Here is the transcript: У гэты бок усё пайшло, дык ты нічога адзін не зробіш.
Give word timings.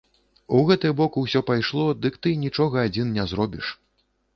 У 0.59 0.61
гэты 0.69 0.93
бок 1.01 1.19
усё 1.25 1.39
пайшло, 1.51 1.85
дык 2.03 2.13
ты 2.25 2.37
нічога 2.49 2.87
адзін 2.91 3.17
не 3.21 3.33
зробіш. 3.33 3.75